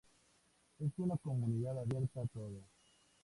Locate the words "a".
2.21-2.25